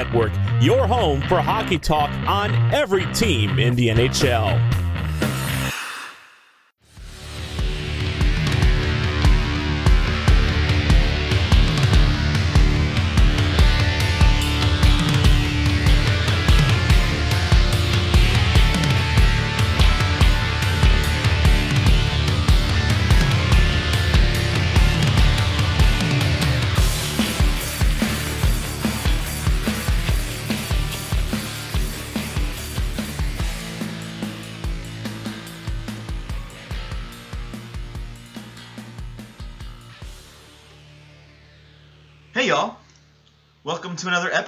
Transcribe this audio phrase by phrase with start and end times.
[0.00, 0.32] Network,
[0.62, 4.79] your home for hockey talk on every team in the NHL.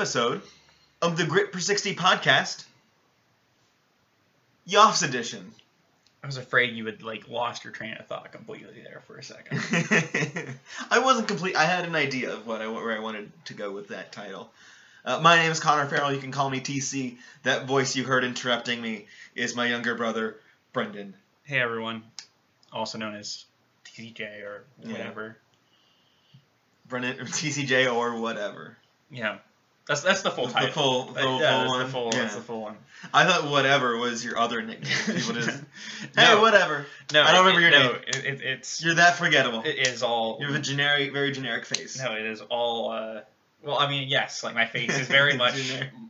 [0.02, 0.42] Episode
[1.00, 2.64] of the Grit per 60 podcast,
[4.66, 5.52] Yoff's edition.
[6.24, 9.22] I was afraid you had like lost your train of thought completely there for a
[9.22, 9.60] second.
[10.90, 11.54] I wasn't complete.
[11.54, 14.50] I had an idea of what I, where I wanted to go with that title.
[15.04, 16.12] Uh, my name is Connor Farrell.
[16.12, 17.18] You can call me TC.
[17.44, 19.06] That voice you heard interrupting me
[19.36, 20.36] is my younger brother,
[20.72, 21.14] Brendan.
[21.44, 22.02] hey everyone,
[22.72, 23.44] also known as
[23.84, 24.90] TCJ or Yeah.
[24.94, 25.36] whatever.
[26.88, 28.76] Brendan, TCJ, or whatever.
[29.12, 29.38] Yeah,
[29.86, 30.72] that's that's the full The title.
[30.72, 31.78] full- That- full- yeah, full one.
[31.80, 32.10] the full.
[32.12, 32.18] Yeah.
[32.22, 32.76] That's the full one.
[33.12, 34.92] I thought whatever was your other nickname.
[35.06, 35.48] People just,
[36.00, 36.86] hey, no, whatever.
[37.12, 38.00] no, I don't remember your no, name.
[38.06, 39.62] It, it, it's You're that forgettable.
[39.64, 40.38] it is all.
[40.40, 41.98] You have a generic, very generic face.
[42.00, 42.90] no, it is all.
[42.92, 43.20] Uh,
[43.64, 45.54] well, I mean, yes, like my face is very much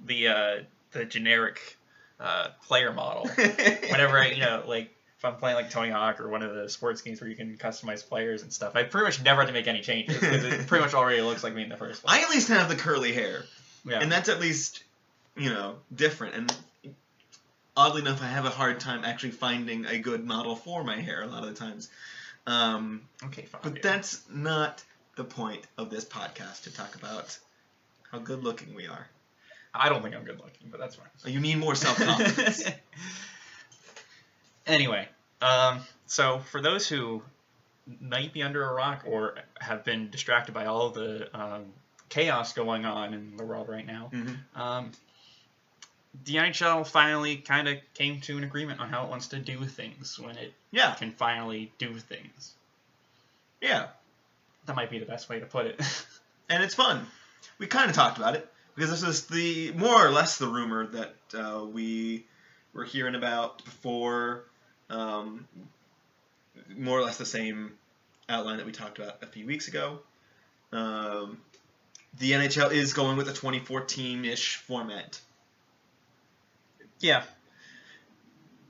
[0.04, 0.56] the uh,
[0.92, 1.78] the generic
[2.20, 3.26] uh, player model.
[3.36, 6.68] Whenever I, you know, like if I'm playing like Tony Hawk or one of the
[6.68, 9.54] sports games where you can customize players and stuff, I pretty much never have to
[9.54, 12.18] make any changes because it pretty much already looks like me in the first place.
[12.18, 13.44] I at least have the curly hair,
[13.84, 14.00] Yeah.
[14.00, 14.84] and that's at least,
[15.36, 16.34] you know, different.
[16.34, 16.56] And
[17.76, 21.22] oddly enough, I have a hard time actually finding a good model for my hair
[21.22, 21.90] a lot of the times.
[22.46, 23.60] Um, okay, fine.
[23.62, 23.82] but dude.
[23.82, 24.82] that's not
[25.16, 27.38] the point of this podcast to talk about
[28.10, 29.08] how good looking we are.
[29.74, 31.06] I don't think I'm good looking, but that's fine.
[31.24, 32.64] You need more self confidence.
[34.66, 35.08] anyway,
[35.40, 37.22] um, so for those who
[38.00, 41.64] might be under a rock or have been distracted by all the um,
[42.12, 44.92] chaos going on in the world right now, hmm um,
[46.26, 49.64] the NHL finally kind of came to an agreement on how it wants to do
[49.64, 52.52] things when it Yeah, can finally do things.
[53.62, 53.86] yeah,
[54.66, 55.80] That might be the best way to put it.
[56.50, 57.06] and it's fun.
[57.58, 60.86] We kind of talked about it because this is the more or less the rumor
[60.88, 62.26] that uh, we
[62.74, 64.44] were hearing about before.
[64.90, 65.48] Um,
[66.76, 67.72] more or less the same
[68.28, 70.00] outline that we talked about a few weeks ago.
[70.72, 71.38] Um,
[72.18, 75.20] the NHL is going with a 2014-ish format.
[77.00, 77.24] yeah.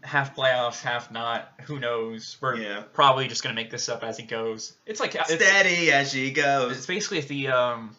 [0.04, 1.52] Half playoffs, half not.
[1.66, 2.36] Who knows?
[2.40, 4.72] We're Yeah, probably just gonna make this up as it goes.
[4.84, 6.76] It's like it's, steady as she goes.
[6.76, 7.94] it's basically if the um,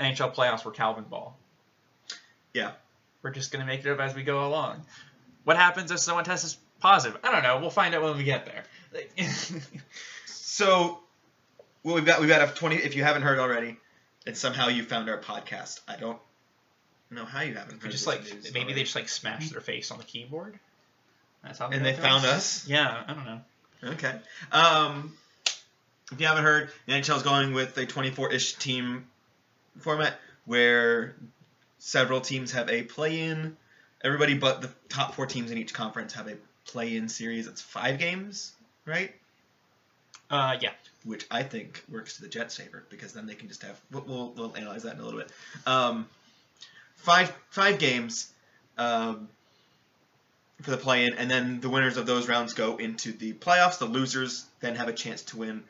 [0.00, 1.32] NHL playoffs were Calvinball.
[2.54, 2.70] Yeah.
[3.20, 4.82] We're just gonna make it up as we go along.
[5.44, 7.20] What happens if someone tests positive?
[7.22, 7.58] I don't know.
[7.60, 8.64] We'll find out when we get there.
[10.26, 11.00] So,
[11.82, 12.76] well, we've got we've got a 20.
[12.76, 13.76] If you haven't heard already,
[14.26, 16.18] and somehow you found our podcast, I don't
[17.10, 17.90] know how you haven't heard.
[17.90, 18.74] just like news maybe already.
[18.74, 20.58] they just like smashed their face on the keyboard.
[21.42, 22.66] That's how and they found us.
[22.66, 23.40] Yeah, I don't know.
[23.84, 24.14] Okay.
[24.50, 25.14] Um,
[26.10, 29.06] if you haven't heard, the NHL is going with a 24-ish team
[29.78, 31.14] format where
[31.78, 33.56] several teams have a play-in.
[34.02, 36.36] Everybody but the top four teams in each conference have a
[36.66, 37.46] play-in series.
[37.46, 38.52] It's five games,
[38.86, 39.14] right?
[40.30, 40.70] Uh, yeah.
[41.04, 43.78] Which I think works to the Jets' favor because then they can just have.
[43.90, 45.30] We'll, we'll, analyze that in a little bit.
[45.66, 46.08] Um,
[46.96, 48.32] five five games
[48.78, 49.28] um,
[50.62, 53.78] for the play-in, and then the winners of those rounds go into the playoffs.
[53.78, 55.64] The losers then have a chance to win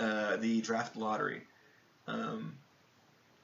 [0.00, 1.42] uh, the draft lottery.
[2.08, 2.56] Um,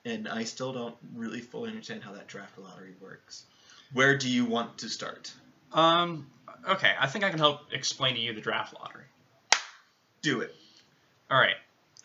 [0.05, 3.45] and I still don't really fully understand how that draft lottery works.
[3.93, 5.33] Where do you want to start?
[5.73, 6.27] Um.
[6.69, 9.05] Okay, I think I can help explain to you the draft lottery.
[10.21, 10.55] Do it.
[11.33, 11.57] All right.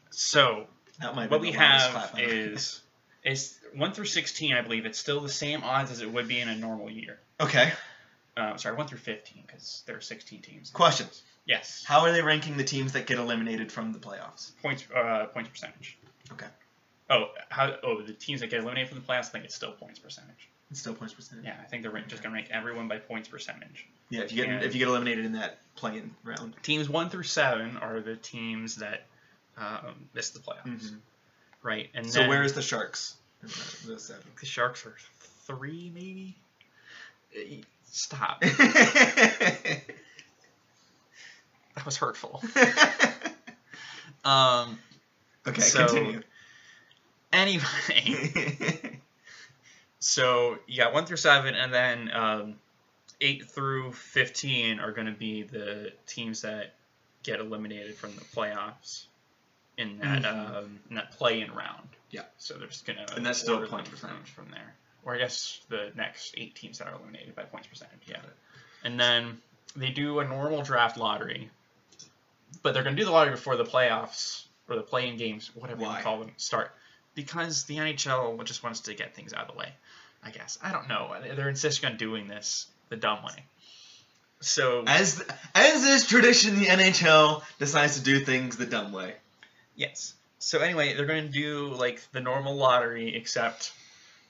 [0.09, 0.67] So
[1.01, 2.81] That might what we have is
[3.25, 4.53] is one through sixteen.
[4.53, 7.19] I believe it's still the same odds as it would be in a normal year.
[7.41, 7.73] okay.
[8.37, 10.69] Uh, sorry, one through fifteen because there are sixteen teams.
[10.69, 11.23] Questions.
[11.45, 11.83] Yes.
[11.85, 14.51] How are they ranking the teams that get eliminated from the playoffs?
[14.61, 14.85] Points.
[14.95, 15.97] Uh, points percentage.
[16.31, 16.45] Okay.
[17.09, 17.75] Oh, how?
[17.83, 19.25] Oh, the teams that get eliminated from the playoffs.
[19.27, 20.47] I think it's still points percentage.
[20.69, 21.45] It's still points percentage.
[21.45, 23.87] Yeah, I think they're just gonna rank everyone by points percentage.
[24.09, 26.53] Yeah, if you get And- if you get eliminated in that play-in round.
[26.63, 29.05] Teams one through seven are the teams that
[29.57, 30.91] um, miss the playoffs,
[31.63, 31.89] right?
[31.95, 33.15] And So then where is the Sharks?
[33.41, 34.95] the- the Sharks are
[35.45, 36.35] three, maybe.
[37.35, 38.41] Uh, Stop.
[41.75, 42.41] That was hurtful.
[44.25, 44.77] Um.
[45.47, 46.21] okay, So- continue.
[47.31, 47.63] Anyway,
[49.99, 52.55] So you got one through seven, and then um,
[53.21, 56.73] eight through fifteen are going to be the teams that
[57.23, 59.05] get eliminated from the playoffs
[59.77, 60.55] in that Mhm.
[60.57, 61.87] um, in that play-in round.
[62.11, 62.23] Yeah.
[62.37, 64.29] So they're just going to And that's still a points percentage.
[64.29, 67.99] from there, or I guess the next eight teams that are eliminated by points percentage.
[68.07, 68.21] Yeah.
[68.83, 69.41] And then
[69.75, 71.49] they do a normal draft lottery,
[72.63, 75.81] but they're going to do the lottery before the playoffs or the play-in games, whatever
[75.81, 75.97] you Why?
[75.97, 76.73] to call them, start.
[77.15, 79.73] Because the NHL just wants to get things out of the way,
[80.23, 80.57] I guess.
[80.61, 81.15] I don't know.
[81.35, 83.43] They're insisting on doing this the dumb way.
[84.39, 85.23] So As
[85.55, 89.15] as is tradition, the NHL decides to do things the dumb way.
[89.77, 90.13] Yes.
[90.39, 93.71] So anyway, they're going to do like the normal lottery, except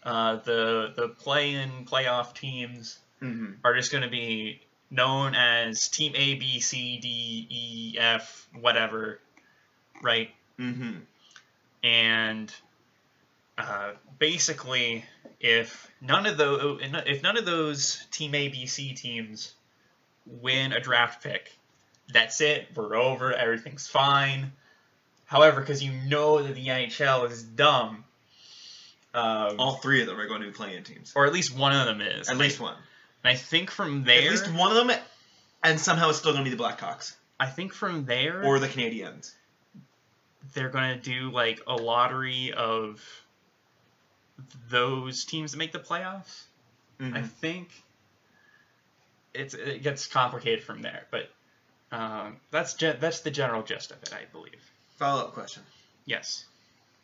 [0.03, 3.53] uh, the the play-in playoff teams Mm-hmm.
[3.63, 4.61] are just going to be
[4.91, 9.19] known as Team A, B, C, D, E, F, whatever,
[10.03, 10.29] right?
[10.59, 10.99] Mm-hmm.
[11.83, 12.53] And
[13.57, 15.03] uh, basically,
[15.39, 19.53] if none of those, if none of those Team A, B, C teams
[20.27, 21.57] win a draft pick,
[22.13, 22.67] that's it.
[22.75, 23.33] We're over.
[23.33, 24.51] Everything's fine.
[25.27, 28.03] However, because you know that the NHL is dumb,
[29.13, 31.12] um, All three of them are going to be playing teams.
[31.15, 32.29] or at least one of them is.
[32.29, 32.75] At least one.
[33.24, 34.97] And I think from there, At least one of them,
[35.63, 38.68] and somehow it's still going to be the Blackhawks I think from there, or the
[38.68, 39.31] Canadiens.
[40.53, 43.03] they're gonna do like a lottery of
[44.69, 46.44] those teams that make the playoffs.
[47.00, 47.30] I Mhm.
[47.30, 47.83] think
[49.33, 51.30] it's it gets complicated from there, but
[51.91, 54.62] um, that's ge- that's the general gist of it, I believe.
[54.97, 55.63] Follow up question:
[56.05, 56.45] Yes.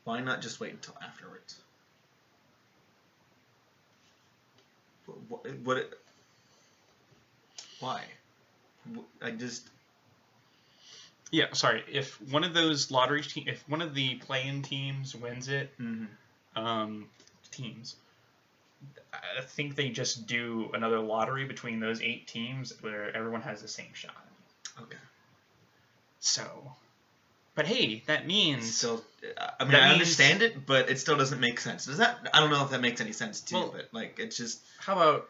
[0.04, 1.60] Why not just wait until afterwards?
[5.06, 5.46] What?
[5.64, 5.90] what
[7.80, 8.04] why?
[9.22, 9.68] I just
[11.32, 11.54] Yeah.
[11.54, 11.84] Sorry.
[11.92, 16.08] If one of those lottery te- if one of the play-in teams wins it, mhm.
[16.56, 17.10] um,
[17.52, 17.96] teams.
[19.14, 23.68] I think they just do another lottery between those eight teams where everyone has the
[23.68, 24.16] same shot.
[24.82, 24.98] okay.
[26.20, 26.74] So,
[27.56, 29.04] but hey, that means Still,
[29.60, 31.86] I mean, That I means- understand it, but it still doesn't make sense.
[31.86, 32.28] Does that?
[32.34, 34.62] I don't know if that makes any sense to Well- you, but like, it's just
[34.80, 35.30] how about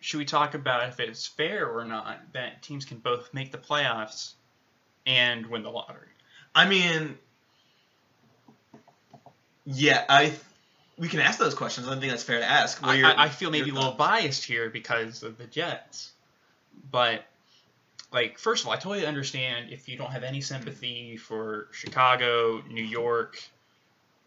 [0.00, 3.58] should we talk about if it's fair or not that teams can both make the
[3.58, 4.32] playoffs
[5.06, 6.08] and win the lottery?
[6.54, 7.18] I mean,
[9.66, 10.32] yeah, I.
[10.96, 11.86] We can ask those questions.
[11.86, 12.82] I don't think that's fair to ask.
[12.82, 14.22] What are I, your- I, I feel maybe a your little thoughts?
[14.22, 16.10] biased here because of the Jets,
[16.90, 17.24] but
[18.12, 22.62] like first of all, I totally understand if you don't have any sympathy for Chicago,
[22.68, 23.42] New York,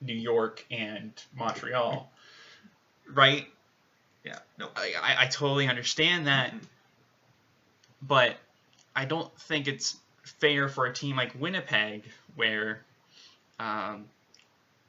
[0.01, 2.11] New York, and Montreal,
[3.11, 3.47] right?
[4.23, 4.39] Yeah.
[4.57, 4.69] No.
[4.75, 6.65] I, I, I totally understand that, Mhm.
[8.01, 8.35] but
[8.95, 12.03] I don't think it's fair for a team like Winnipeg,
[12.35, 12.83] where,
[13.59, 14.05] um,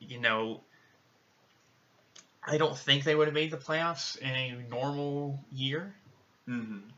[0.00, 0.60] you know,
[2.44, 5.94] I don't think they would have made the playoffs in a normal year,
[6.48, 6.88] Mm-hmm.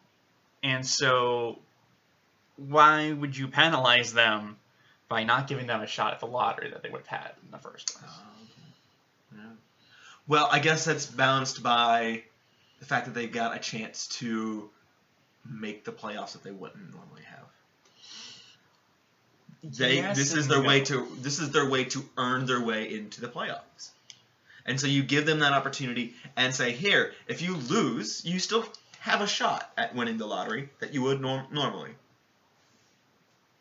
[0.63, 1.59] and so
[2.57, 4.57] why would you penalize them
[5.09, 7.51] by not giving them a shot at the lottery that they would have had in
[7.51, 8.11] the first place?
[8.13, 9.43] Oh, yeah.
[10.27, 12.23] Well, I guess that's balanced by
[12.81, 14.71] the fact that they've got a chance to
[15.49, 17.45] make the playoffs that they wouldn't normally have.
[19.63, 22.95] They Yes this is their way to this is their way to earn their way
[22.95, 23.91] into the playoffs.
[24.67, 28.65] And so you give them that opportunity and say, here, if you lose, you still
[29.01, 31.91] have a shot at winning the lottery that you would norm- normally.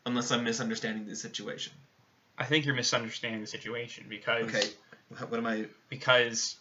[0.05, 1.73] Unless I'm misunderstanding the situation.
[2.37, 4.67] I think you're misunderstanding the situation because Okay,
[5.29, 5.65] what am I?
[5.89, 6.55] because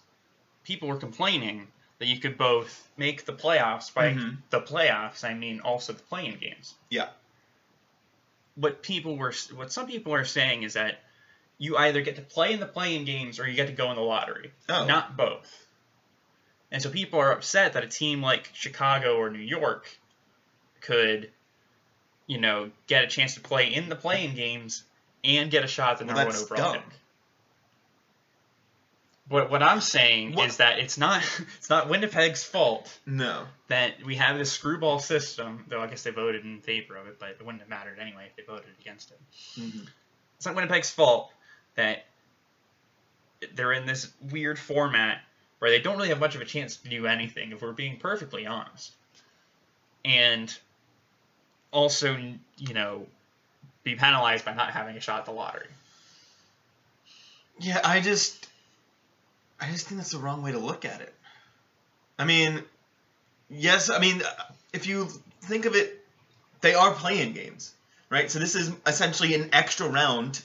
[0.64, 1.66] people were complaining
[1.98, 4.38] that you could both make the playoffs by Mhm.
[4.50, 5.24] the playoffs.
[5.24, 6.74] I mean, also the play-in games.
[6.90, 7.08] Yeah.
[8.54, 11.02] What people were, what some people are saying is that
[11.58, 13.96] you either get to play in the play-in games or you get to go in
[13.96, 15.66] the lottery, Oh, not both.
[16.70, 19.88] And so people are upset that a team like Chicago or New York
[20.80, 21.30] could,
[22.26, 24.84] you know, get a chance to play in the play-in games
[25.24, 26.82] and get a shot at the Well, number one overall dumb.
[26.82, 26.98] pick.
[29.28, 31.22] What what I'm saying What- is that it's not
[31.56, 33.46] it's not Winnipeg's fault no.
[33.68, 35.64] that we have this screwball system.
[35.68, 38.26] Though I guess they voted in favor of it, but it wouldn't have mattered anyway
[38.28, 39.20] if they voted against it.
[39.60, 39.88] Mhm.
[40.36, 41.32] It's not Winnipeg's fault
[41.76, 42.04] that
[43.54, 45.22] they're in this weird format
[45.60, 47.98] where they don't really have much of a chance to do anything, if we're being
[47.98, 48.92] perfectly honest.
[50.04, 50.52] And
[51.72, 52.16] also,
[52.58, 53.06] you know,
[53.82, 55.66] be penalized by not having a shot at the lottery.
[57.58, 58.48] Yeah, I just,
[59.60, 61.12] I just think that's the wrong way to look at it.
[62.18, 62.62] I mean,
[63.50, 64.22] yes, I mean,
[64.72, 65.08] if you
[65.42, 65.98] think of it,
[66.60, 67.72] they are playing games,
[68.10, 68.30] right?
[68.30, 70.40] So this is essentially an extra round,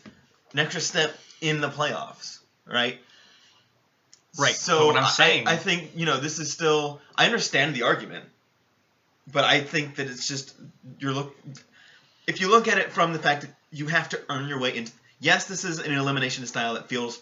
[0.53, 2.99] an extra step in the playoffs, right?
[4.39, 7.01] Right, So but what I'm I- saying- I, think you know this is still.
[7.15, 8.25] I understand the argument,
[9.31, 10.55] but I think that it's just
[10.99, 11.35] you're look.
[12.25, 14.75] If you look at it from the fact that you have to earn your way
[14.75, 14.91] into.
[15.19, 17.19] Yes, this is an elimination style that feels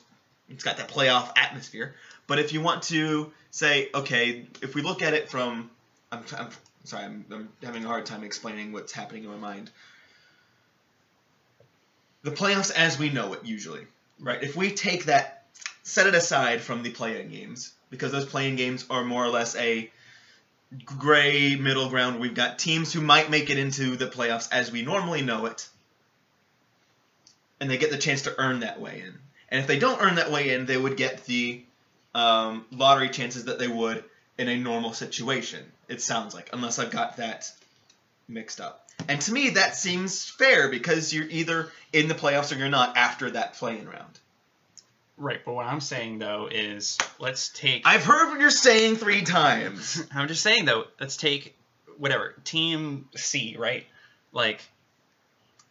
[0.50, 1.96] it's got that playoff atmosphere.
[2.28, 5.70] But if you want to say, okay, if we look at it from,
[6.12, 6.50] I'm, I'm
[6.84, 9.72] sorry, I'm, I'm having a hard time explaining what's happening in my mind.
[12.24, 13.86] The playoffs as we know it usually,
[14.20, 14.42] right?
[14.42, 15.44] If we take that,
[15.84, 19.56] set it aside from the play-in games because those play-in games are more or less
[19.56, 19.92] a
[20.84, 22.20] gray middle ground.
[22.20, 25.68] We've got teams who might make it into the playoffs as we normally know it,
[27.60, 29.14] and they get the chance to earn that way in.
[29.50, 31.64] And if they don't earn that way in, they would get the
[32.14, 34.04] um, lottery chances that they would
[34.38, 35.72] in a normal situation.
[35.88, 37.52] It sounds like, unless I've got that
[38.28, 38.88] mixed up.
[39.08, 42.98] And to me, that seems fair because you're either in the playoffs or you're not
[42.98, 44.20] after that play-in round.
[45.18, 47.84] Right, but what I'm saying though is let's take.
[47.86, 50.04] I've heard what you're saying three times.
[50.14, 51.56] I'm just saying though, let's take
[51.98, 53.86] whatever team C, right?
[54.34, 54.62] Like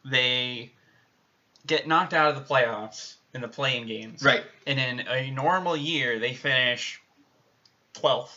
[0.05, 0.73] they
[1.67, 4.45] get knocked out of the playoffs in the play-in games, Right.
[4.67, 7.01] And in a normal year, they finish
[7.95, 8.35] 12th,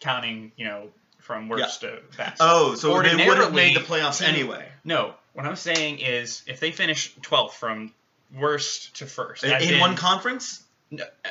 [0.00, 2.36] counting you know from worst to best.
[2.40, 4.68] Oh, so they would have made the playoffs anyway.
[4.84, 7.92] No, what I'm saying is if they finish 12th from
[8.38, 10.62] worst to first, In, in one conference?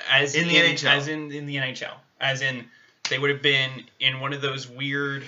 [0.09, 0.89] As In the NHL.
[0.89, 2.65] as in in the NHL, as in
[3.09, 5.23] they would have been in one of those weird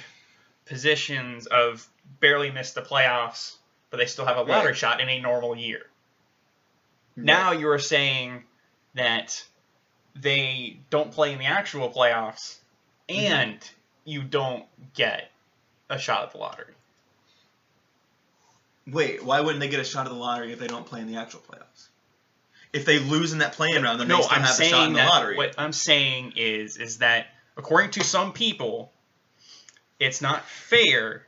[0.66, 1.88] positions of
[2.20, 3.56] barely missed the playoffs,
[3.90, 4.78] but they still have a lottery Right.
[4.78, 5.86] shot in a normal year.
[7.16, 8.44] Now you are saying
[8.96, 9.44] that
[10.16, 12.58] they don't play in the actual playoffs,
[13.10, 13.34] Mm-hmm.
[13.34, 13.70] and
[14.04, 15.32] you don't get
[15.90, 16.74] a shot at the lottery.
[18.90, 21.08] Wait, why wouldn't they get a shot at the lottery if they don't play in
[21.08, 21.88] the actual playoffs?
[22.74, 24.72] If they lose in that play-in round, then no, they still I'm have a saying
[24.72, 25.38] shot in the that lottery.
[25.38, 27.28] what I'm saying is is that
[27.58, 28.92] according to some people,
[30.00, 31.26] it's not fair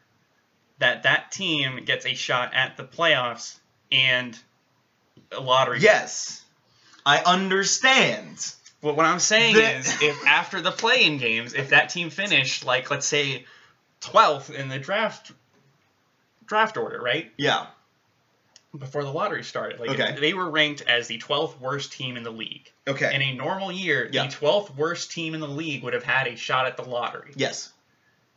[0.80, 3.58] that that team gets a shot at the playoffs
[3.92, 4.38] and
[5.32, 5.80] a lottery.
[5.80, 6.44] Yes,
[7.06, 8.54] I understand.
[8.82, 12.66] Well, what I'm saying The- is, if after the play-in games, if that team finished
[12.66, 13.46] like let's say
[14.02, 15.32] 12th in the draft
[16.50, 17.68] draft order, right Yeah,
[18.78, 20.18] before the lottery started, like Okay.
[20.20, 22.70] they were ranked as the 12th worst team in the league.
[22.88, 23.14] okay.
[23.16, 24.26] In a normal year, Yeah.
[24.28, 27.32] the 12th worst team in the league would have had a shot at the lottery.
[27.36, 27.72] yes,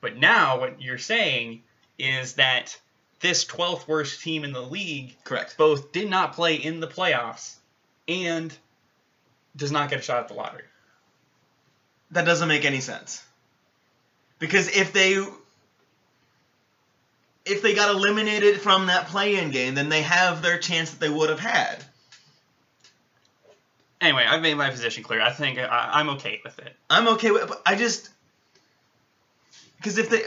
[0.01, 1.63] But now what you're saying
[1.99, 2.79] is that
[3.21, 5.57] this 12th worst team in the league correct.
[5.57, 7.57] both did not play in the playoffs
[8.09, 8.53] and
[9.57, 10.65] does not get a shot at the lottery.
[12.11, 13.23] That doesn't make any sense.
[14.39, 15.25] Because if they
[17.45, 21.09] if they got eliminated from that play-in game, then they have their chance that they
[21.09, 21.85] would have had.
[24.01, 25.21] Anyway, I've made my position clear.
[25.21, 26.75] I think I, I'm okay with it.
[26.91, 28.11] I'm okay with but I just
[29.77, 30.23] because if they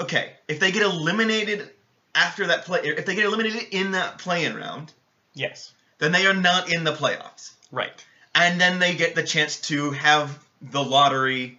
[0.00, 1.70] okay, if they get eliminated
[2.14, 4.92] after that play if they get eliminated in that play-in round,
[5.32, 5.72] Yes.
[5.98, 7.52] then they are not in the playoffs.
[7.70, 8.04] Right.
[8.34, 11.58] And then they get the chance to have the lottery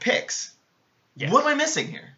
[0.00, 0.52] picks.
[1.16, 1.32] Yes.
[1.32, 2.10] What am I missing here?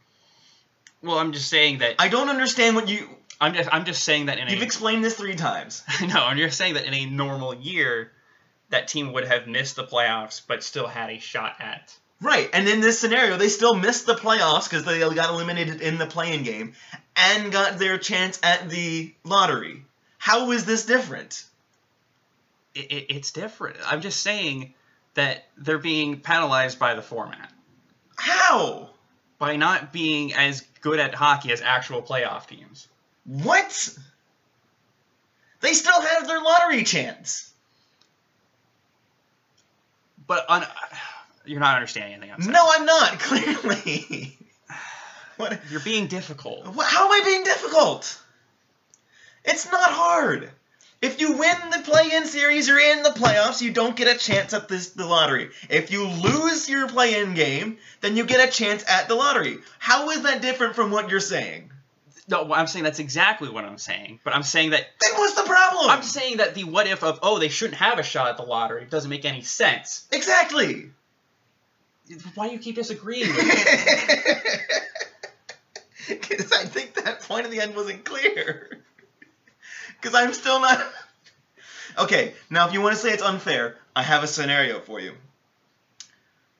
[1.04, 3.08] Well, I'm just saying that I don't understand what you
[3.40, 5.82] I'm just I'm just saying that in You've a explained this three times.
[6.00, 8.12] no, I'm just saying that in a normal year,
[8.70, 12.66] that team would have missed the playoffs but still had a shot at Right, and
[12.68, 16.42] in this scenario, they still missed the playoffs because they got eliminated in the play-in
[16.42, 16.72] game
[17.16, 19.84] and got their chance at the lottery.
[20.16, 21.44] How is this different?
[22.74, 23.76] it, it, it's different.
[23.86, 24.74] I'm just saying
[25.14, 27.50] that they're being penalized by the format
[28.16, 28.90] How?
[29.44, 32.88] By not being as good at hockey as actual playoff teams.
[33.26, 33.94] What?
[35.60, 37.52] They still have their lottery chance.
[40.26, 40.64] But on,
[41.44, 42.54] you're not understanding anything I'm saying.
[42.54, 44.38] No, I'm not, clearly.
[45.36, 45.60] what?
[45.70, 46.64] You're being difficult.
[46.64, 48.18] How am I being difficult?
[49.44, 50.48] It's not hard.
[51.04, 53.60] If you win the play-in series, you're in the playoffs.
[53.60, 55.50] You don't get a chance at this the lottery.
[55.68, 59.58] If you lose your play-in game, then you get a chance at the lottery.
[59.78, 61.70] How is that different from what you're saying?
[62.26, 64.20] No, I'm saying that's exactly what I'm saying.
[64.24, 65.90] But I'm saying that Then what's the problem?
[65.90, 68.44] I'm saying that the what if of oh they shouldn't have a shot at the
[68.44, 70.06] lottery doesn't make any sense.
[70.10, 70.90] exactly.
[72.34, 73.52] Why do you keep disagreeing with me?
[76.06, 78.82] Because I think that point at the end wasn't clear.
[80.04, 80.84] Because I'm still not.
[81.96, 85.14] Okay, now if you want to say it's unfair, I have a scenario for you.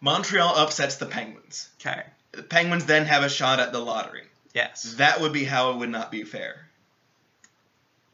[0.01, 1.69] Montreal upsets the Penguins.
[1.81, 2.05] Okay.
[2.31, 4.23] The Penguins then have a shot at the lottery.
[4.55, 4.95] Yes.
[4.99, 6.69] That would be how it would not be fair.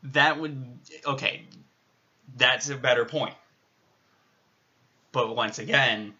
[0.04, 0.64] That would
[1.04, 1.42] okay.
[2.38, 3.34] That's a better point.
[5.12, 6.14] But once again,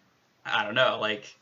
[0.45, 0.99] I don't know.
[1.01, 1.35] Like,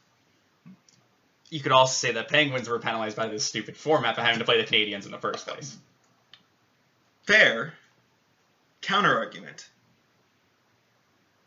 [1.50, 4.46] you could also say that Penguins were penalized by this stupid format by having to
[4.46, 5.78] play the Canadiens in the first place.
[7.30, 7.74] Fair.
[8.82, 9.70] Counter argument.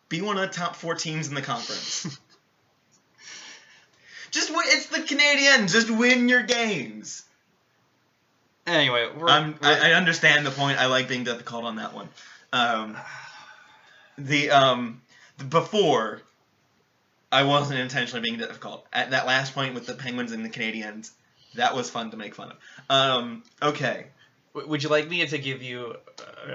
[0.09, 2.07] Be one of the top four teams in the conference.
[4.31, 4.61] Just win.
[4.67, 5.73] It's the Canadiens.
[5.73, 7.25] Just win your games.
[8.65, 10.79] Anyway, we're, I'm, we're- I, I understand the point.
[10.79, 12.09] I like being difficult on that one.
[12.53, 12.97] Um,
[14.17, 15.03] the um,
[15.39, 16.23] the- before,
[17.33, 18.87] I wasn't intentionally being difficult.
[18.93, 21.11] At that last point with the Penguins and the Canadiens,
[21.57, 22.57] that was fun to make fun of.
[22.89, 24.07] Um, okay,
[24.55, 25.97] would you like me to give you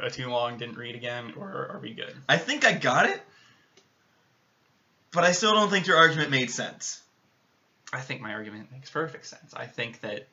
[0.02, 2.14] a, too long didn't read again, or are we good?
[2.30, 3.22] I think I got it,
[5.12, 7.02] but I still don't think your argument made sense.
[7.92, 9.54] I think my argument makes perfect sense.
[9.54, 10.28] I think that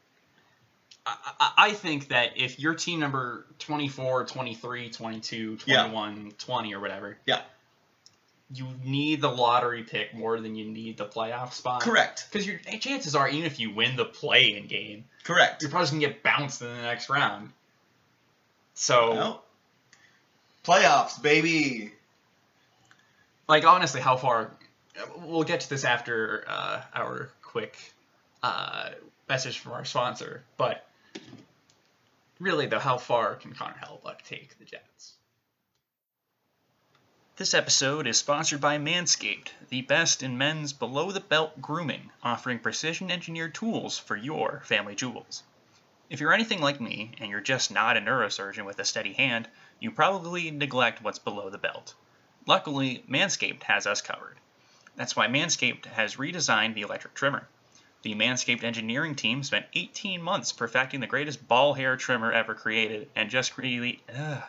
[1.06, 5.82] I, I, think that if your team number 24, 23, 22, Yeah.
[5.82, 7.42] 21, 20 or whatever, Yeah.
[8.54, 11.82] You need the lottery pick more than you need the playoff spot.
[11.82, 12.26] Correct.
[12.30, 15.60] Because your chances are, even if you win the play-in game, Correct.
[15.62, 17.50] you're probably gonna get bounced in the next round.
[18.74, 19.44] So, Well,
[20.64, 21.92] playoffs, baby.
[23.48, 24.50] like honestly, how far?
[25.18, 27.76] We'll get to this after uh, our quick
[28.42, 28.90] uh,
[29.28, 30.86] message from our sponsor, but
[32.38, 35.14] really, though, how far can Connor Hellebuyck take the Jets?
[37.36, 42.60] This episode is sponsored by Manscaped, the best in men's below the belt grooming, offering
[42.60, 45.42] precision engineered tools for your family jewels.
[46.08, 49.48] If you're anything like me and you're just not a neurosurgeon with a steady hand,
[49.80, 51.94] you probably neglect what's below the belt.
[52.46, 54.38] Luckily, Manscaped has us covered.
[54.94, 57.48] That's why Manscaped has redesigned the electric trimmer.
[58.02, 63.10] The Manscaped engineering team spent 18 months perfecting the greatest ball hair trimmer ever created
[63.16, 64.04] and just really.
[64.16, 64.44] Ugh.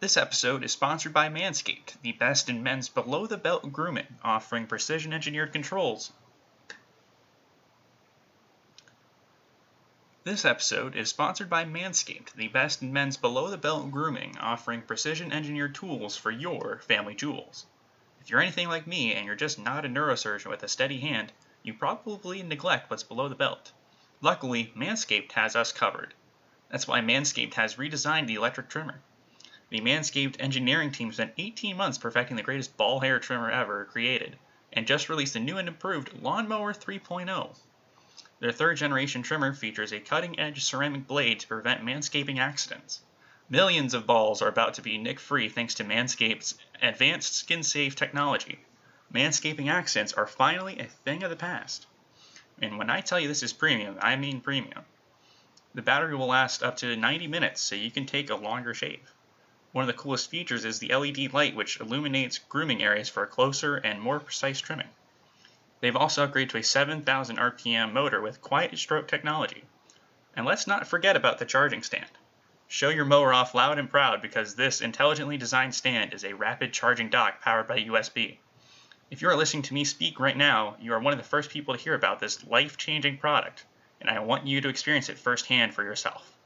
[0.00, 4.66] This episode is sponsored by Manscaped, the best in men's below the belt grooming, offering
[4.66, 6.10] precision engineered controls.
[10.24, 14.80] This episode is sponsored by Manscaped, the best in men's below the belt grooming, offering
[14.80, 17.66] precision engineered tools for your family jewels.
[18.22, 21.30] If you're anything like me and you're just not a neurosurgeon with a steady hand,
[21.62, 23.70] you probably neglect what's below the belt.
[24.22, 26.14] Luckily, Manscaped has us covered.
[26.70, 29.02] That's why Manscaped has redesigned the electric trimmer.
[29.70, 34.36] The Manscaped engineering team spent 18 months perfecting the greatest ball hair trimmer ever created,
[34.72, 37.56] and just released a new and improved Lawnmower 3.0.
[38.40, 43.02] Their third generation trimmer features a cutting edge ceramic blade to prevent manscaping accidents.
[43.48, 47.94] Millions of balls are about to be nick free thanks to Manscaped's advanced skin safe
[47.94, 48.58] technology.
[49.14, 51.86] Manscaping accidents are finally a thing of the past.
[52.60, 54.84] And when I tell you this is premium, I mean premium.
[55.74, 59.12] The battery will last up to 90 minutes, so you can take a longer shave.
[59.72, 63.28] One of the coolest features is the LED light, which illuminates grooming areas for a
[63.28, 64.88] closer and more precise trimming.
[65.80, 69.64] They've also upgraded to a 7,000 RPM motor with quiet stroke technology.
[70.34, 72.10] And let's not forget about the charging stand.
[72.66, 76.72] Show your mower off loud and proud because this intelligently designed stand is a rapid
[76.72, 78.38] charging dock powered by USB.
[79.10, 81.50] If you are listening to me speak right now, you are one of the first
[81.50, 83.64] people to hear about this life changing product,
[84.00, 86.36] and I want you to experience it firsthand for yourself.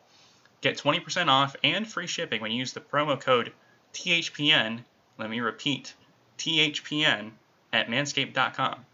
[0.64, 3.52] Get 20% off and free shipping when you use the promo code
[3.92, 4.82] THPN.
[5.18, 5.92] Let me repeat
[6.38, 7.32] THPN
[7.70, 8.86] at manscaped.com.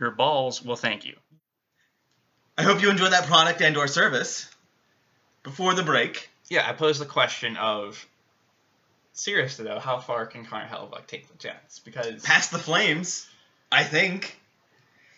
[0.00, 1.16] Your balls will thank you.
[2.56, 4.48] I hope you enjoyed that product and or service.
[5.42, 8.06] Before the break, Yeah, I posed the question of
[9.12, 11.78] seriously though, how far can Connor Hellebuyck take the Jets?
[11.80, 13.28] Because past the Flames,
[13.70, 14.34] I think.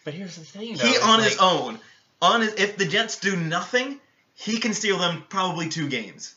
[0.04, 0.86] but here's the thing though.
[0.86, 1.78] He it's on his own.
[2.20, 4.00] On his, if the Jets do nothing,
[4.40, 6.34] he can steal them probably two games.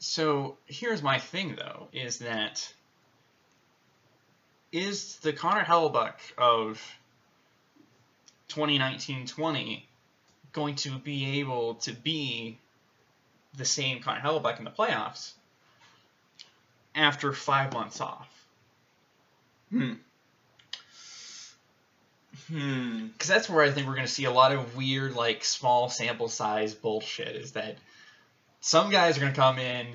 [0.00, 2.72] So here's my thing though, is that
[4.72, 6.82] is the Connor Hellebuyck of
[8.48, 9.82] 2019-20
[10.52, 12.58] going to be able to be
[13.56, 15.32] the same Connor Hellebuyck in the playoffs
[16.96, 18.28] after five months off?
[19.70, 19.94] Hmm.
[22.48, 23.06] Hmm.
[23.08, 25.88] Because that's where I think we're going to see a lot of weird, like small
[25.88, 27.36] sample size bullshit.
[27.36, 27.76] Is that
[28.60, 29.86] some guys are going to come in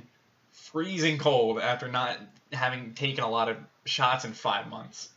[0.51, 2.17] freezing cold after not
[2.51, 5.09] having taken a lot of shots in five months,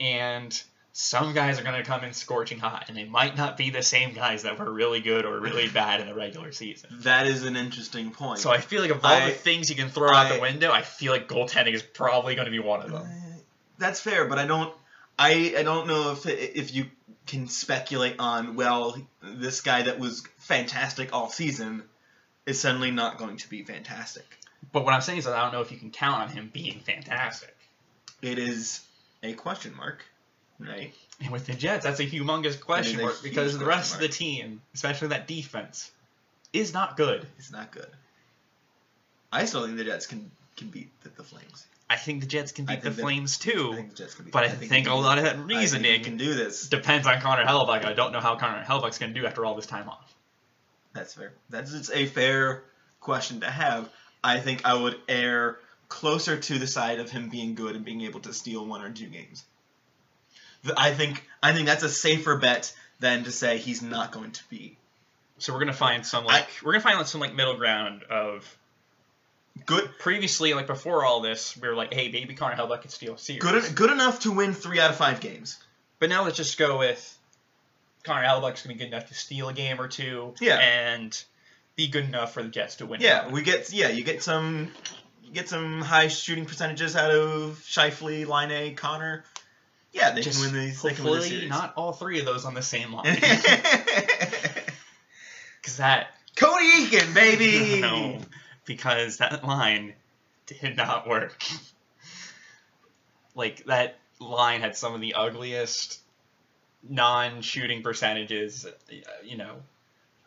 [0.00, 0.62] and
[0.94, 3.82] some guys are going to come in scorching hot, and they might not be the
[3.82, 6.90] same guys that were really good or really bad in the regular season.
[7.00, 8.40] That is an interesting point.
[8.40, 10.70] So I feel like of all I- the things you can throw out the window,
[10.70, 13.02] I feel like goaltending is probably going to be one of them.
[13.06, 13.36] Uh,
[13.78, 14.72] That's fair, but I don't.
[15.18, 16.86] I I don't know if if you
[17.26, 21.82] can speculate on well this guy that was fantastic all season
[22.46, 24.26] is suddenly not going to be fantastic.
[24.72, 26.50] But what I'm saying is that I don't know if you can count on him
[26.52, 27.54] being fantastic.
[28.20, 28.80] It is
[29.22, 30.04] a question mark,
[30.58, 30.92] right?
[31.20, 34.08] And with the Jets, that's a humongous question a mark because the rest of the
[34.08, 35.90] team, especially that defense,
[36.52, 37.26] is not good.
[37.38, 37.88] It's not good.
[39.32, 41.66] I still think the Jets can can beat the, the Flames.
[41.92, 44.24] I think the Jets can beat the think Flames I too, think the Jets can
[44.24, 44.32] beat.
[44.32, 46.68] but I, think, can a lot of that I think reasoning can do this.
[46.68, 47.84] depends on Connor Hellebuyck.
[47.84, 50.14] I don't know how Connor Hellebuyck's going to do after all this time off.
[50.94, 51.32] That's fair.
[51.50, 52.64] That's it's a fair
[53.00, 53.88] question to have.
[54.24, 58.00] I think I would err closer to the side of him being good and being
[58.02, 59.44] able to steal one or two games.
[60.76, 64.42] I think I think that's a safer bet than to say he's not going to
[64.48, 64.78] be
[65.38, 68.56] So we're gonna find some like we're gonna find some like middle ground of
[69.66, 73.18] good previously like before all this we were like hey maybe Connor could steal a
[73.18, 73.42] series.
[73.42, 75.58] good good enough to win three out of five games.
[75.98, 77.18] But now let's just go with
[78.02, 80.34] Connor Hellebuyck's gonna be good enough to steal a game or two.
[80.40, 80.58] Yeah.
[80.58, 81.24] And
[81.76, 83.00] be good enough for the Jets to win.
[83.00, 84.70] Yeah, we get yeah you get some
[85.22, 89.24] you get some high shooting percentages out of Scheifele, Laine, A, Connor.
[89.92, 90.82] Yeah, they just can win these.
[90.82, 91.50] They can win the hopefully series.
[91.50, 93.18] not all three of those on the same line.
[95.62, 97.80] Because that Cody Eakin, baby.
[97.80, 98.18] no,
[98.72, 99.92] because that line
[100.46, 101.42] did not work.
[103.34, 106.00] like that line had some of the ugliest
[106.88, 109.56] non-shooting percentages, uh, you know,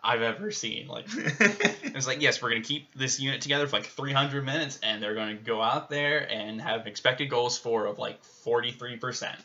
[0.04, 0.88] I've ever seen.
[0.88, 4.80] Like it was like, yes, we're gonna keep this unit together for like 300 minutes,
[4.84, 9.40] and they're gonna go out there and have expected goals for of like 43 percent.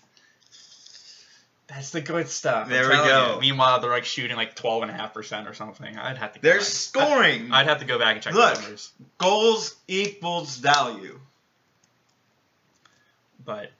[1.70, 2.68] That's the good stuff.
[2.68, 3.34] There we go.
[3.36, 3.40] you.
[3.40, 5.96] Meanwhile, they're like shooting like 12 and a half percent or something.
[5.96, 6.40] I'd have to.
[6.40, 6.66] go They're back.
[6.66, 7.52] scoring.
[7.52, 8.54] I'd have to go back and check Look.
[8.56, 8.90] the numbers.
[9.18, 11.18] Goals equals value.
[13.44, 13.70] But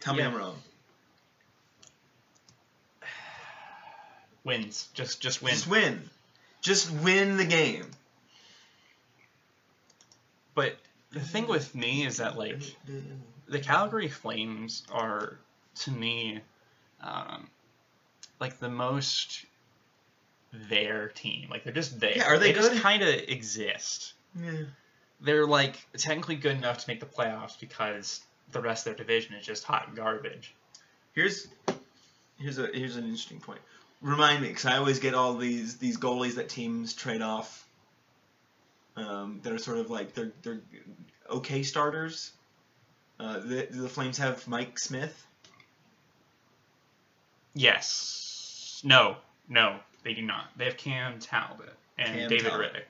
[0.00, 0.56] Tell me I'm wrong.
[4.44, 5.52] wins, just just win.
[5.52, 6.10] Just win.
[6.60, 7.86] Just win the game.
[10.54, 10.76] But
[11.12, 12.60] the thing with me is that like
[13.46, 15.38] the Calgary Flames are
[15.84, 16.40] to me
[17.02, 17.48] um,
[18.40, 19.44] like the most
[20.52, 21.48] their team.
[21.50, 22.16] Like they're just there.
[22.16, 22.82] Yeah, are they just good?
[22.82, 24.14] kind of exist.
[24.40, 24.64] Yeah.
[25.20, 28.20] They're like technically good enough to make the playoffs because
[28.52, 30.54] the rest of their division is just hot garbage.
[31.12, 31.48] Here's
[32.38, 33.60] here's a here's an interesting point.
[34.00, 37.64] Remind me, because I always get all these these goalies that teams trade off.
[38.96, 40.60] Um, that are sort of like they're they're
[41.30, 42.32] okay starters.
[43.20, 45.26] Uh, the the Flames have Mike Smith.
[47.54, 48.80] Yes.
[48.84, 49.16] No.
[49.48, 49.78] No.
[50.04, 50.46] They do not.
[50.56, 52.72] They have Cam Talbot and Cam David Talbot.
[52.72, 52.82] Rittich.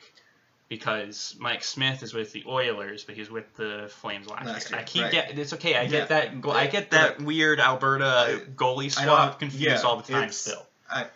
[0.68, 4.78] Because Mike Smith is with the Oilers, but he's with the Flames last, Last year.
[4.78, 5.12] I keep right.
[5.12, 5.74] get it's okay.
[5.74, 5.88] I Yeah.
[5.88, 6.46] get that.
[6.50, 10.30] I get that weird Alberta goalie swap confused yeah, all the time.
[10.30, 11.06] Still, I,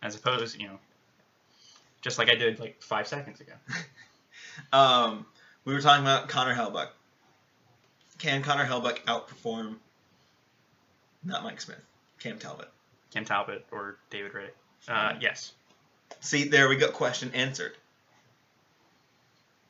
[0.00, 0.78] as opposed, you know,
[2.00, 3.52] just like I did like five seconds ago.
[4.72, 5.26] um,
[5.66, 6.88] we were talking about Connor Hellebuyck.
[8.18, 9.76] Can Connor Hellebuyck outperform?
[11.24, 11.78] Not Mike Smith.
[12.20, 12.68] Cam Talbot.
[13.12, 14.88] Cam Talbot or David Rittich.
[14.88, 15.52] Uh, yes.
[16.20, 16.90] See, there we go.
[16.90, 17.72] Question answered.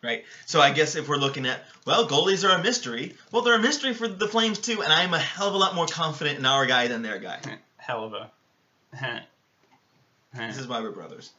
[0.03, 0.25] Right.
[0.47, 3.17] So I guess if we're looking at well, goalies are a mystery.
[3.33, 5.75] Well, they're a mystery for the Flames too, and I'm a hell of a lot
[5.75, 7.41] more confident in our guy than their guy.
[7.77, 8.31] Hell of a.
[10.35, 11.33] This is why we're brothers.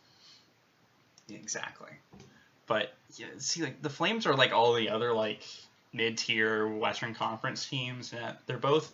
[1.29, 1.91] Exactly.
[2.65, 5.43] But yeah, see, like the Flames are like all the other like
[5.93, 8.11] mid-tier Western Conference teams.
[8.11, 8.91] That they're both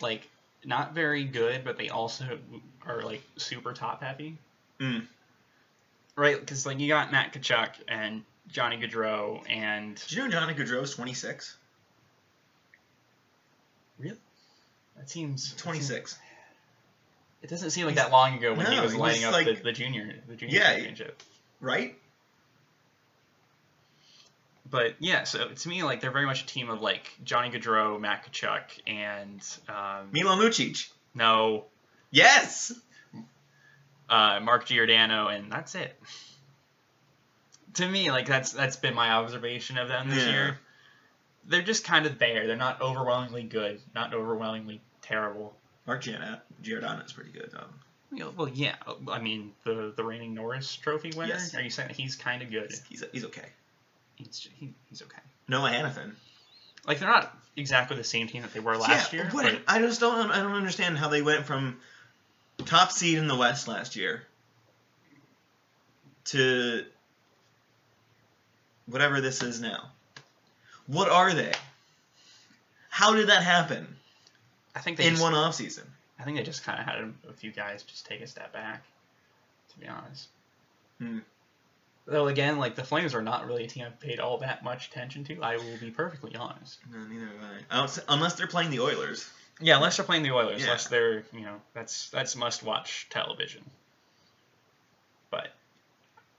[0.00, 0.28] like
[0.64, 2.38] not very good, but they also
[2.86, 4.38] are like super top heavy.
[4.80, 5.06] Mm.
[6.16, 6.38] Right?
[6.38, 10.94] Because like you got Matt Tkachuk and Johnny Gaudreau and Did you know Johnny Gaudreau's
[10.94, 11.56] 26?
[14.96, 16.18] that seems that seems- 26.
[17.42, 19.44] It doesn't seem like that long ago when he no, was he lighting was, up
[19.44, 21.20] the, the junior the junior Yeah, championship.
[21.60, 21.98] Right?
[24.72, 28.00] But yeah, so to me, like they're very much a team of like Johnny Gaudreau,
[28.00, 30.88] Matt Tkachuk, and um, Milan Lucic.
[31.14, 31.66] no,
[32.10, 32.72] Yes.
[34.08, 35.94] uh, Mark Giordano, and that's it.
[37.74, 40.30] To me, like that's that's been my observation of them this Yeah.
[40.32, 40.58] year.
[41.44, 42.46] They're just kind of there.
[42.46, 45.54] They're not overwhelmingly good, not overwhelmingly terrible.
[45.86, 47.52] Mark Giordano, Giordano is pretty good.
[47.54, 48.76] Um, Well, yeah,
[49.10, 51.32] I mean the the reigning Norris Trophy winner.
[51.34, 51.54] Yes.
[51.54, 52.70] Are you saying he's kind of good?
[52.70, 53.48] he's, he's, he's okay.
[54.24, 55.20] He's he, he's okay.
[55.48, 56.12] Noah Hanifin.
[56.86, 59.30] Like they're not exactly the same team that they were last yeah, year.
[59.30, 60.30] What, but I just don't.
[60.30, 61.78] I don't understand how they went from
[62.64, 64.22] top seed in the West last year
[66.26, 66.84] to
[68.86, 69.90] whatever this is now.
[70.86, 71.52] What are they?
[72.88, 73.96] How did that happen
[74.74, 75.84] I think they in just, one off season?
[76.18, 78.26] I I think they just kind of had a, a few guys just take a
[78.26, 78.84] step back,
[79.72, 80.28] to be honest.
[80.98, 81.18] Hmm.
[82.06, 84.88] Though again, like the Flames are not really a team I've paid all that much
[84.88, 85.40] attention to.
[85.42, 86.78] I will be perfectly honest.
[86.92, 87.34] No, neither have
[87.70, 87.88] I.
[88.08, 89.28] Unless they're playing the Oilers.
[89.60, 90.66] Yeah, unless they're playing the Oilers, Yeah.
[90.66, 93.62] unless they're you know that's that's must watch television.
[95.30, 95.52] But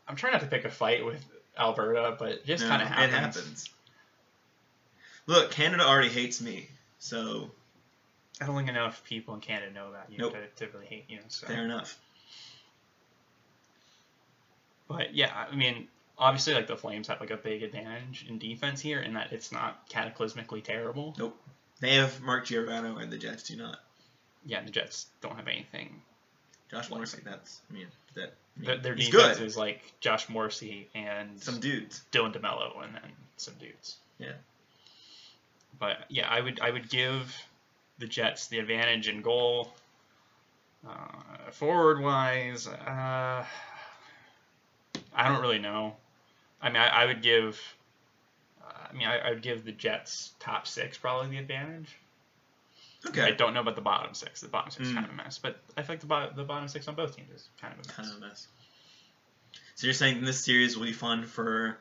[0.08, 1.24] I'm trying not to pick a fight with
[1.58, 3.14] Alberta, but it just No, kind of happens.
[3.14, 3.70] It happens.
[5.28, 6.68] Look, Canada already hates me,
[7.00, 7.50] so
[8.42, 10.34] I don't think enough people in Canada know that you Nope.
[10.58, 11.20] to, to really hate you.
[11.30, 11.48] So.
[11.48, 11.98] fair enough.
[14.98, 18.80] But yeah, I mean, obviously, like the Flames have like a big advantage in defense
[18.82, 21.16] here, in that it's not cataclysmically terrible.
[21.18, 21.38] Nope.
[21.80, 23.80] They have Mark Giordano and the Jets do not.
[24.46, 26.02] Yeah, the Jets don't have anything.
[26.72, 29.46] Josh Morrissey, that's I mean that I mean, Their, their defense good.
[29.46, 32.02] is like Josh Morrissey and Some dudes.
[32.12, 33.98] Dylan DeMelo, and then some dudes.
[34.20, 34.34] Yeah.
[35.80, 37.36] But yeah, I would I would give
[38.00, 39.74] the Jets the advantage in goal.
[40.88, 43.46] Uh, forward wise, uh,
[45.16, 45.96] I don't really know.
[46.62, 47.60] I mean, I, I would give.
[48.62, 51.90] Uh, I mean, I, I would give the Jets top six probably the advantage.
[53.06, 53.22] Okay.
[53.22, 54.40] I don't know about the bottom six.
[54.40, 54.96] The bottom six is Mm.
[54.96, 57.16] kind of a mess, but I feel like the, bottom the bottom six on both
[57.16, 57.96] teams is kind of a mess.
[57.98, 58.48] Kind of a mess.
[59.76, 61.78] So you're saying this series will be fun for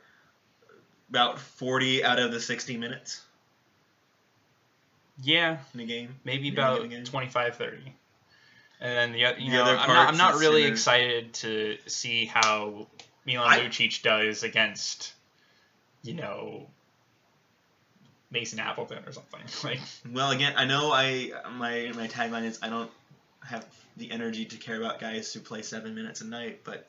[1.11, 3.21] about 40 out of the 60 minutes
[5.23, 6.17] Yeah, in a game?
[6.25, 7.05] maybe Maybe about again.
[7.05, 7.77] 25 30
[8.81, 12.25] and then the, you The know other I'm not, I'm not really excited to see
[12.27, 12.89] how
[13.27, 15.13] Milan I- Lucic does against
[16.03, 16.67] you know
[18.31, 19.81] Mason Appleton or something like
[20.11, 22.91] Well, again, I know I my my tagline is I don't
[23.47, 26.87] have the energy to care about guys who play seven minutes a night, but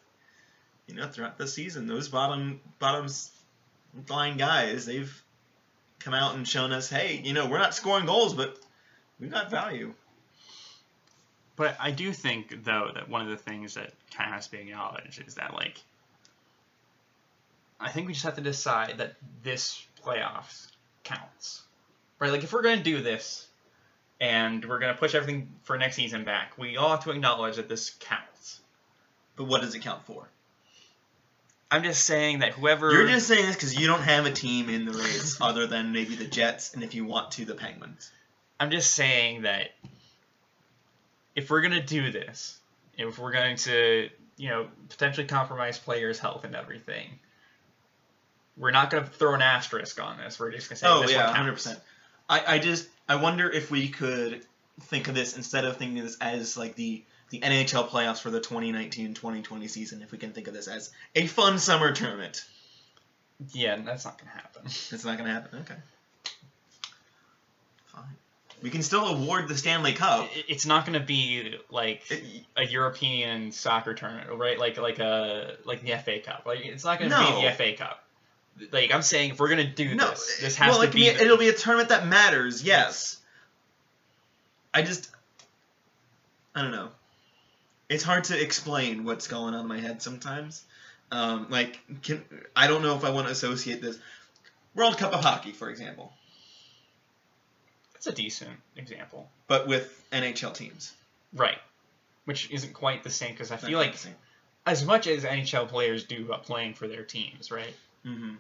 [0.88, 3.32] you know throughout the season, those bottom bottoms
[4.10, 5.22] line guys, they've
[6.00, 8.58] come out and shown us, hey, you know, we're not scoring goals, but
[9.20, 9.94] we've got value.
[11.56, 14.52] but I do think though that one of the things that kind of has to
[14.52, 15.80] be acknowledged is that like
[17.84, 20.68] I think we just have to decide that this playoffs
[21.04, 21.62] counts
[22.20, 23.48] right like if we're going to do this
[24.20, 27.58] and we're going to push everything for next season back we all have to acknowledge
[27.58, 28.62] that this counts
[29.36, 30.28] But what does it count for?
[31.74, 34.70] I'm just saying that whoever You're just saying this because you don't have a team
[34.70, 38.12] in the race other than maybe the Jets, and if you want to, the Penguins.
[38.60, 39.72] I'm just saying that
[41.36, 42.60] if we're gonna do this,
[42.96, 47.08] if we're going to, you know, potentially compromise players' health and everything,
[48.58, 50.40] we're not gonna throw an asterisk on this.
[50.40, 51.80] We're just gonna say Oh this yeah, hundred percent.
[52.30, 54.46] I, I just I wonder if we could
[54.82, 58.30] think of this instead of thinking of this as like the the NHL playoffs for
[58.30, 60.02] the 2019-2020 season.
[60.04, 62.46] If we can think of this as a fun summer tournament,
[63.54, 64.66] Yeah, that's not gonna happen.
[64.66, 65.60] it's not gonna happen.
[65.62, 65.80] Okay,
[67.88, 68.04] fine.
[68.62, 70.30] We can still award the Stanley Cup.
[70.48, 72.04] It's not gonna be like
[72.56, 74.58] a European soccer tournament, right?
[74.60, 76.44] Like like a like the FA Cup.
[76.46, 77.42] Like it's not gonna No.
[77.42, 78.03] be the FA Cup.
[78.72, 81.02] Like I'm saying, if we're gonna do no, this, this has well, to it be.
[81.02, 82.64] be, it'll be a tournament that matters.
[82.64, 83.18] Yes.
[84.74, 85.10] I just,
[86.56, 86.90] I don't know.
[87.90, 90.64] It's hard to explain what's going on in my head sometimes.
[91.12, 92.24] Um, like, can
[92.56, 94.00] I don't know if I want to associate this
[94.74, 96.12] World Cup of hockey, for example,
[97.94, 99.30] That's a decent example.
[99.48, 100.94] but with NHL teams.
[101.34, 101.60] Right.
[102.26, 103.96] Which isn't quite the same because I Not feel like
[104.66, 107.76] as much as NHL players do about playing for their teams, right?
[108.06, 108.38] Mhm.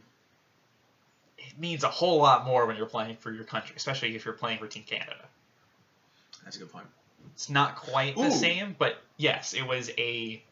[1.38, 4.34] It means a whole lot more when you're playing for your country, especially if you're
[4.34, 5.26] playing for Team Canada.
[6.44, 6.88] That's a good point.
[7.34, 10.44] It's not quite the same, but yes, it was a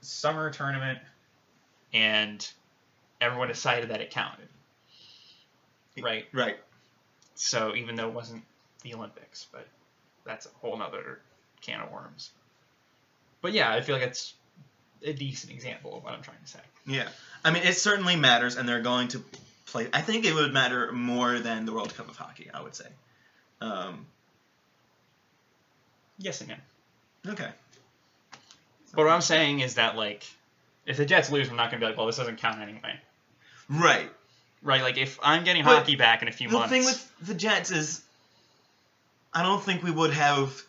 [0.00, 0.98] summer tournament,
[1.92, 2.50] and
[3.20, 4.48] everyone decided that it counted.
[6.00, 6.26] Right.
[6.32, 6.58] Right.
[7.34, 8.44] So even though it wasn't
[8.82, 9.66] the Olympics, but
[10.24, 11.20] that's a whole nother
[11.60, 12.30] can of worms.
[13.42, 14.34] But yeah, I feel like it's
[15.04, 16.60] a decent example of what I'm trying to say.
[16.86, 17.08] Yeah.
[17.44, 19.22] I mean, it certainly matters, and they're going to
[19.66, 19.88] play.
[19.92, 22.50] I think it would matter more than the World Cup of hockey.
[22.52, 22.86] I would say.
[23.60, 24.06] Um,
[26.18, 26.50] Yes and
[27.24, 27.32] no.
[27.32, 27.48] okay.
[28.94, 30.24] But what I'm saying is that like,
[30.84, 32.98] if the Jets lose, I'm not gonna be like, well, this doesn't count anyway,
[33.68, 34.10] Right.
[34.62, 34.82] right?
[34.82, 37.12] Like if I'm getting But hockey back in a few the months, The thing with
[37.26, 38.02] the Jets is,
[39.32, 40.60] I don't think we would have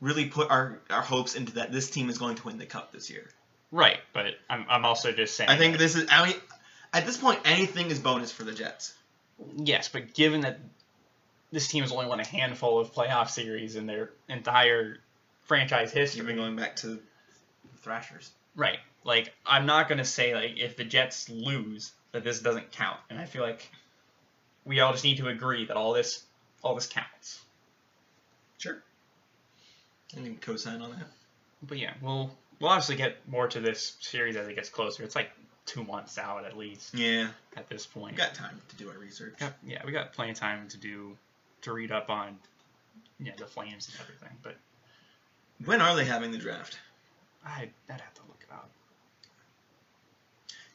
[0.00, 2.92] really put our, our hopes into that this team is going to win the cup
[2.92, 3.28] this year.
[3.70, 3.98] Right?
[4.12, 5.50] But I'm I'm also just saying.
[5.50, 6.08] I think this is.
[6.10, 6.36] I mean,
[6.92, 8.94] at this point, anything is bonus for the Jets.
[9.56, 10.58] yes, but given that
[11.52, 14.98] this team has only won a handful of playoff series in their entire
[15.42, 17.00] franchise history, Even going back to the
[17.78, 18.30] Thrashers.
[18.54, 18.78] Right.
[19.04, 23.18] Like I'm not gonna say like if the Jets lose that this doesn't count, and
[23.18, 23.70] I feel like
[24.64, 26.24] we all just need to agree that all this
[26.62, 27.40] all this counts.
[28.58, 28.82] Sure.
[30.12, 31.08] I can co-sign on that.
[31.62, 35.02] But yeah, we'll we'll obviously get more to this series as it gets closer.
[35.02, 35.30] It's like
[35.66, 38.12] two months out at least Yeah, at this point.
[38.12, 39.34] we got time to do our research.
[39.38, 41.16] Got- yeah, we got plenty of time to do
[41.62, 42.38] to read up on
[43.18, 44.36] yeah the Flames and everything.
[44.42, 44.56] But
[45.64, 46.78] When are they having the draft?
[47.44, 48.70] I I'd have to look it up.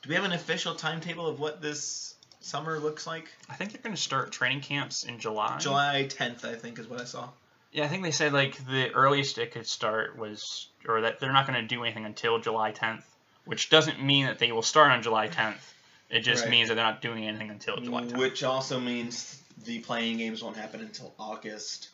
[0.04, 3.30] Do we have an official timetable of what this summer looks like?
[3.50, 5.58] I think they're going to start training camps in July.
[5.60, 7.30] July 10th, I think, is what I saw.
[7.76, 11.34] Yeah, I think they said like the earliest it could start was, or that they're
[11.34, 13.04] not going to do anything until July 10th,
[13.44, 15.74] which doesn't mean that they will start on July 10th.
[16.10, 16.52] It just Right.
[16.52, 18.16] means that they're not doing anything until July 10th.
[18.18, 21.90] Which also means the play-in games won't happen until August.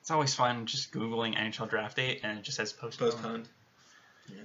[0.00, 3.12] It's always fun just googling NHL draft date and it just says postponed.
[3.14, 3.48] Postponed.
[4.28, 4.42] Yeah.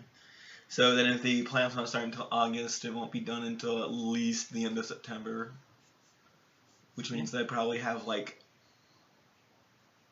[0.70, 3.92] So then if the playoffs don't start until August, it won't be done until at
[3.92, 5.54] least the end of September.
[6.96, 8.42] Which means they probably have like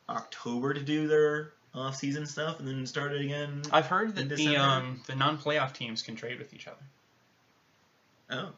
[0.08, 3.62] October to do their off-season stuff and then start it again.
[3.72, 6.78] I've heard that the um the non-playoff teams can trade with each other.
[8.32, 8.50] Oh.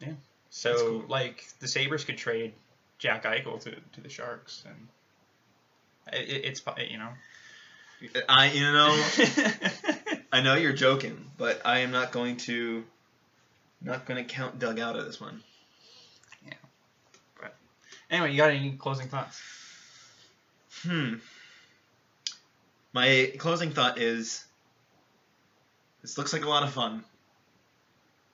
[0.00, 0.14] Yeah.
[0.50, 1.04] So cool.
[1.08, 2.52] like the Sabres could trade
[2.98, 4.88] Jack Eichel to, to the Sharks and
[6.12, 7.10] it- it's you know
[8.28, 12.84] I you know I know you're joking, but I am not going to
[13.80, 15.42] not going to count Doug out of this one.
[18.12, 19.40] Anyway, you got any closing thoughts?
[20.82, 21.14] Hmm.
[22.92, 24.44] My closing thought is
[26.02, 27.04] this looks like a lot of fun.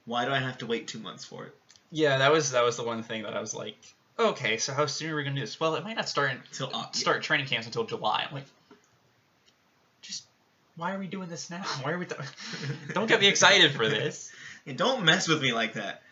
[0.05, 1.55] Why do I have to wait two months for it?
[1.91, 3.77] Yeah, that was that was the one thing that I was like,
[4.19, 5.59] okay, so how soon are we gonna do this?
[5.61, 8.25] Well, it might not start until Au- start training camps until July.
[8.29, 8.47] I'm like,
[10.03, 10.25] just
[10.77, 11.63] why are we doing this now?
[11.83, 12.07] Why are we?
[12.07, 12.21] th-
[12.95, 14.31] Don't get me excited for this.
[14.65, 16.03] Yeah, don't mess with me like that.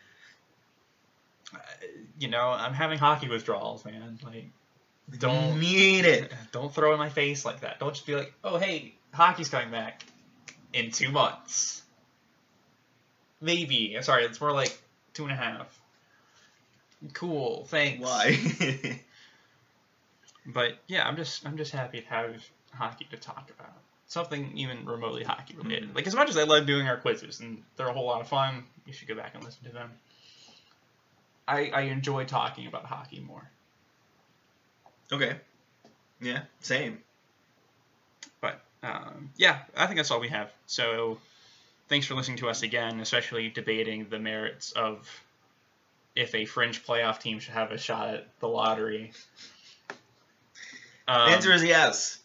[2.18, 4.18] You know, I'm having hockey withdrawals, man.
[4.24, 4.50] Like,
[5.18, 6.32] Don't- need it.
[6.52, 7.78] don't throw it in my face like that.
[7.78, 10.04] Don't just be like, oh hey, hockey's coming back
[10.72, 11.82] in two months.
[13.40, 13.94] Maybe.
[13.96, 14.76] I'm sorry, it's more like
[15.14, 15.78] two and a half.
[17.12, 18.02] Cool, thanks.
[18.02, 18.38] Why?
[20.48, 23.72] But yeah, I'm just I'm just happy to have hockey to talk about.
[24.06, 25.90] Something even remotely hockey related.
[25.90, 25.94] Mhm.
[25.96, 28.28] Like as much as I love doing our quizzes and they're a whole lot of
[28.28, 29.90] fun, you should go back and listen to them.
[31.46, 33.48] I I enjoy talking about hockey more.
[35.12, 35.36] okay.
[36.20, 36.98] Yeah, same.
[38.40, 40.50] But um, yeah, I think that's all we have.
[40.66, 41.18] So
[41.88, 45.08] thanks for listening to us again, especially debating the merits of
[46.14, 49.12] if a fringe playoff team should have a shot at the lottery.
[51.08, 52.18] Um, the answer is yes,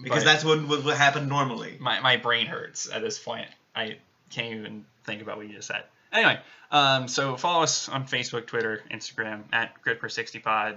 [0.00, 1.76] because that's what would happen normally.
[1.80, 3.48] my, my brain hurts at this point.
[3.74, 3.96] I
[4.30, 5.84] can't even think about what you just said.
[6.12, 6.38] Anyway,
[6.70, 10.76] um, so follow us on Facebook, Twitter, Instagram at Gripper60pod.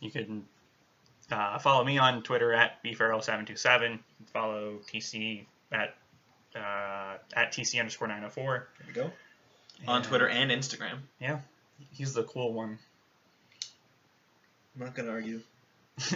[0.00, 0.44] You can
[1.30, 3.98] uh, follow me on Twitter at bfarrell727.
[4.32, 5.94] Follow TC at
[6.56, 8.68] uh, at TC underscore 904.
[8.78, 9.10] There we go.
[9.86, 10.98] On Twitter and Instagram.
[11.20, 11.40] Yeah,
[11.90, 12.78] he's the cool one.
[14.74, 15.40] I'm not gonna argue.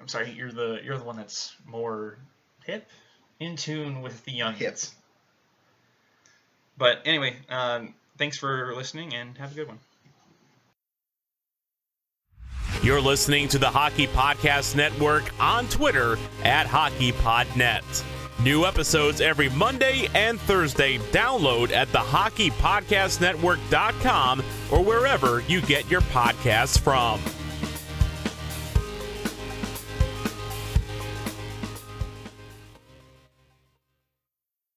[0.00, 2.18] I'm sorry, you're the you're the one that's more
[2.64, 2.88] hip,
[3.40, 4.78] in tune with the young Hip.
[6.78, 9.78] But anyway, um, thanks for listening and have a good one.
[12.82, 18.04] You're listening to the Hockey Podcast Network on Twitter at HockeyPodNet.
[18.42, 20.98] New episodes every Monday and Thursday.
[21.10, 27.20] Download at the HockeyPodcastNetwork.com or wherever you get your podcasts from.